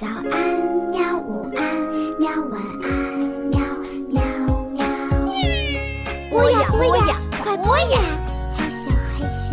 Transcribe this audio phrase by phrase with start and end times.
[0.00, 0.32] 早安，
[0.90, 1.18] 喵！
[1.18, 1.62] 午安，
[2.18, 2.30] 喵！
[2.50, 2.88] 晚安，
[3.50, 3.60] 喵
[4.08, 4.22] 喵
[4.70, 4.82] 喵！
[6.30, 8.00] 播呀播呀，快播呀！
[8.56, 9.52] 嘿咻，嘿咻。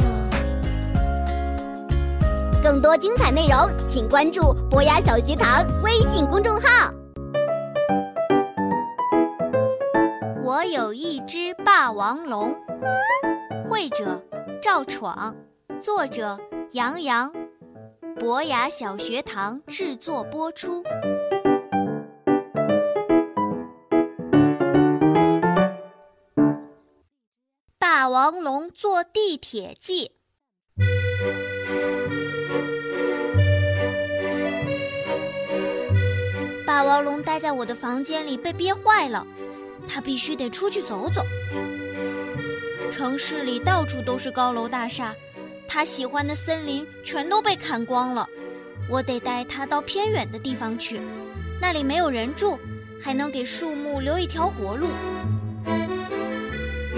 [2.63, 6.93] 更多精彩内容，请关注博雅小学堂微信公众号。
[10.41, 12.55] 我有一只霸王龙，
[13.69, 14.21] 绘者
[14.61, 15.35] 赵闯，
[15.77, 16.39] 作者
[16.71, 17.29] 杨洋，
[18.19, 20.83] 博雅小学堂制作播出。
[27.77, 30.13] 霸王龙坐地铁记。
[36.65, 39.25] 霸王龙待在我的房间里被憋坏了。
[39.87, 41.21] 他必须得出去走走。
[42.91, 45.13] 城市里到处都是高楼大厦，
[45.77, 48.27] 他喜欢的森林全都被砍光了。
[48.89, 50.99] 我得带他到偏远的地方去，
[51.61, 52.57] 那里没有人住，
[52.99, 54.87] 还能给树木留一条活路。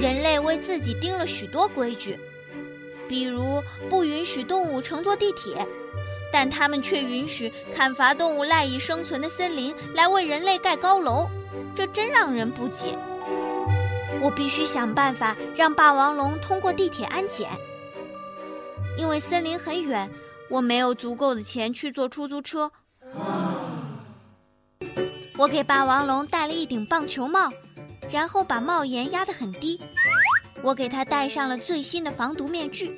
[0.01, 2.17] 人类为自己定了许多规矩，
[3.09, 5.67] 比如不允许动物乘坐地铁，
[6.31, 11.27] 但他们却允许砍伐动物赖以生存的森林来为人类盖高楼。
[11.75, 12.97] 这真让人不解。
[14.21, 17.49] 我必须想办法让霸王龙通过地铁安检。
[18.99, 20.09] 因为森林很远，
[20.49, 22.69] 我没有足够的钱去坐出租车。
[25.37, 27.49] 我给霸王龙戴了一顶棒球帽，
[28.11, 29.79] 然后把帽檐压得很低。
[30.61, 32.91] 我给他戴上了最新的防毒面具。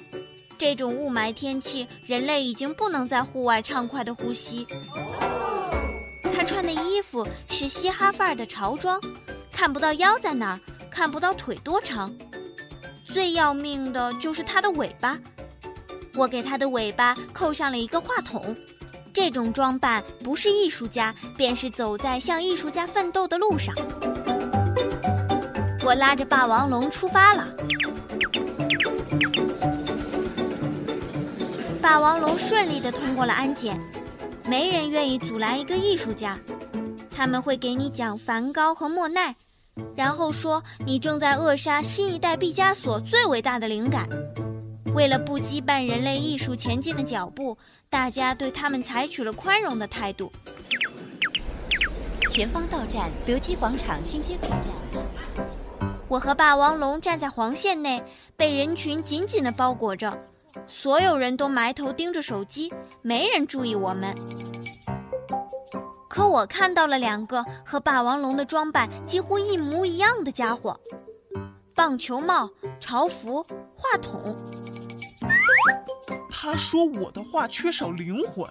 [0.57, 4.65] 这种雾霾天气，人类已经不能在户外畅快地呼吸。
[6.33, 8.99] 他穿的衣服是嘻哈范儿的潮装，
[9.51, 12.11] 看不到腰在哪儿，看不到腿多长。
[13.05, 15.19] 最要命的就是他的尾巴，
[16.15, 18.55] 我给他的尾巴扣上了一个话筒。
[19.13, 23.75] 这种装扮不是艺术家，便是走在向艺术家奋斗的路上。
[25.83, 27.47] 我拉着霸王龙出发了。
[31.81, 33.79] 霸王龙顺利地通过了安检。
[34.47, 36.37] 没人愿意阻拦一个艺术家，
[37.15, 39.33] 他们会给你讲梵高和莫奈，
[39.95, 44.09] 然后说你正在扼杀新一代毕加索最伟大的灵感。
[44.93, 47.57] 为了不羁绊人类艺术前进的脚步，
[47.89, 50.31] 大家对他们采取了宽容的态度。
[52.29, 54.71] 前方到站德基广场新街口站。
[56.07, 58.03] 我和霸王龙站在黄线内，
[58.35, 60.11] 被人群紧紧地包裹着。
[60.67, 62.69] 所有人都埋头盯着手机，
[63.01, 64.13] 没人注意我们。
[66.09, 70.77] 可我看到了两个和霸王龙的装扮几乎一模一样的家伙：
[71.73, 72.49] 棒球帽、
[72.81, 73.41] 潮服、
[73.77, 74.35] 话筒。
[76.51, 78.45] 他说我的画缺少灵魂，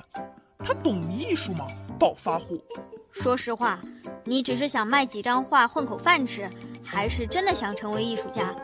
[0.58, 1.66] 他懂艺术吗？
[1.98, 2.58] 暴发户。
[3.12, 3.78] 说实话，
[4.24, 6.48] 你只是想卖几张画混口饭吃，
[6.82, 8.54] 还是真的想成为艺术家？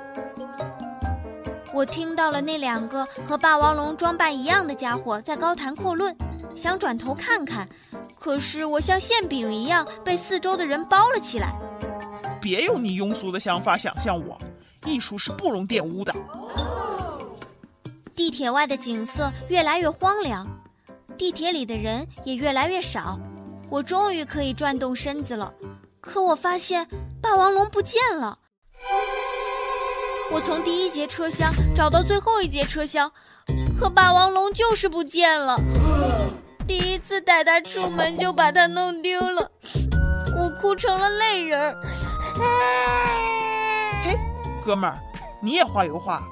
[1.74, 6.16] 我听到了那两个和霸王龙装扮一样的家伙在高谈阔论，
[6.54, 7.68] 想转头看看，
[8.18, 11.54] 可是我像馅饼一样被四周的人包了起来。
[12.40, 14.38] 别用你庸俗的想法想象我，
[14.86, 16.14] 艺术是不容玷污的。
[18.16, 20.48] 地铁外的景色越来越荒凉，
[21.18, 23.20] 地铁里的人也越来越少。
[23.68, 25.52] 我终于可以转动身子了，
[26.00, 26.88] 可我发现
[27.20, 28.38] 霸王龙不见了。
[30.32, 33.12] 我从第一节车厢找到最后一节车厢，
[33.78, 35.60] 可霸王龙就是不见了。
[36.66, 39.50] 第一次带它出门就把它弄丢了，
[40.38, 41.74] 我哭成了泪人儿。
[44.04, 44.18] 嘿，
[44.64, 44.98] 哥们儿，
[45.42, 46.26] 你也画油画？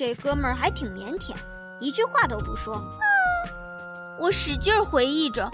[0.00, 1.34] 这哥们儿还挺腼腆，
[1.78, 2.82] 一句话都不说。
[4.18, 5.52] 我使劲回忆着，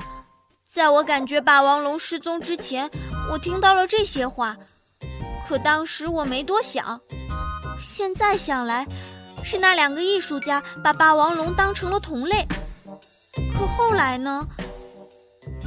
[0.73, 2.89] 在我感觉霸王龙失踪之前，
[3.29, 4.57] 我听到了这些话。
[5.49, 7.01] 可当时我没多想，
[7.81, 8.87] 现在想来，
[9.43, 12.47] 是那两个艺术家把霸王龙当成了同类。
[13.53, 14.47] 可后来呢？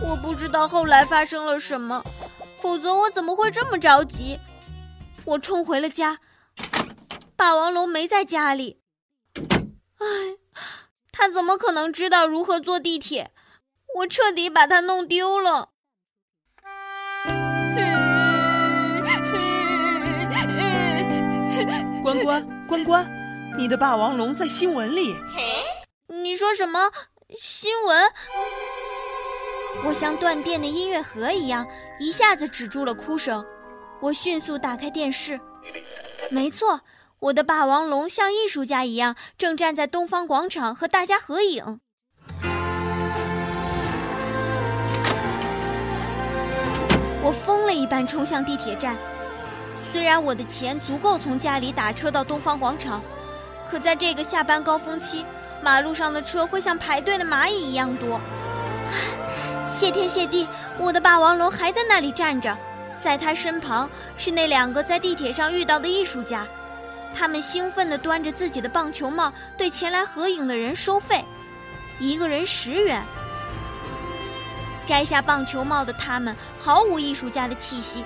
[0.02, 2.02] 我不知道后来发生了什么，
[2.56, 4.40] 否则我怎么会这么着急？
[5.26, 6.18] 我冲回了家，
[7.40, 8.82] 霸王龙没在家里。
[9.98, 10.06] 唉，
[11.10, 13.32] 他怎么可能知道如何坐地铁？
[13.96, 15.70] 我彻底把他弄丢了。
[22.04, 23.10] 关关关关，
[23.58, 25.16] 你的霸王龙在新闻里。
[26.08, 26.92] 你说什么
[27.40, 28.12] 新闻？
[29.86, 31.66] 我像断电的音乐盒一样，
[32.02, 33.46] 一下子止住了哭声。
[34.02, 35.40] 我迅速打开电视，
[36.30, 36.82] 没错，
[37.20, 41.82] 我的霸王龙像艺术家一样正站在东方广场和大家合影。
[47.22, 48.98] 我疯了一般冲向地铁站
[49.92, 53.04] 虽然我的钱足够从家里打车到东方广场
[53.70, 55.26] 可在这个下班高峰期
[55.62, 58.22] 马路上的车会像排队的蚂蚁一样多。
[59.68, 60.48] 谢天谢地
[60.80, 62.58] 我的霸王龙还在那里站着
[62.98, 66.48] 在他身旁是那两个在地铁上遇到的艺术家。
[67.14, 71.24] 他们兴奋地端着自己的棒球帽，对前来合影的人收费，
[72.00, 73.04] 一个人十元。
[74.86, 78.04] 摘下棒球帽的他们毫无艺术家的气息。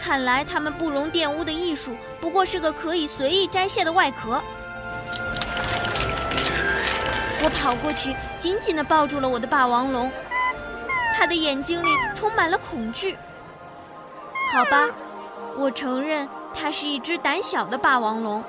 [0.00, 4.40] 看来他们不容玷污的艺术，不过是个可以随意摘卸的外壳。
[7.42, 10.10] 我跑过去，紧紧地抱住了我的霸王龙，
[11.16, 13.18] 他的眼睛里充满了恐惧。
[14.52, 14.88] 好吧，
[15.56, 16.28] 我承认
[16.60, 18.42] 它是一只胆小的霸王龙。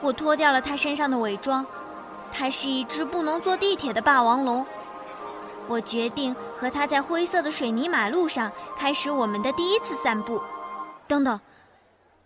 [0.00, 1.66] 我脱掉了它身上的伪装，
[2.30, 4.64] 它是一只不能坐地铁的霸王龙。
[5.66, 10.40] 我决定和他在灰色的水泥马路上开始我们的第一次散步。
[11.06, 11.40] 等等，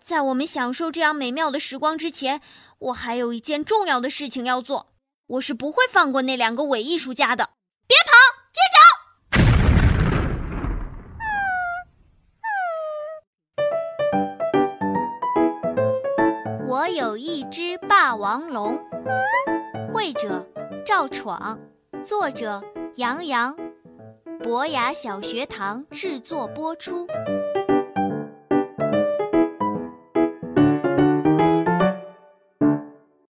[0.01, 2.41] 在我们享受这样美妙的时光之前，
[2.79, 4.93] 我还有一件重要的事情要做。
[5.27, 7.51] 我是不会放过那两个伪艺术家的！
[7.87, 8.42] 别跑，
[16.95, 18.79] 有一只霸王龙。
[19.89, 20.47] 会者：
[20.85, 21.59] 赵闯，
[22.05, 22.63] 作者。
[22.97, 23.57] 杨洋，
[24.43, 27.07] 博雅小学堂制作播出。